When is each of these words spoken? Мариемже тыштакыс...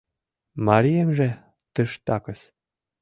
Мариемже 0.65 1.29
тыштакыс... 1.73 2.41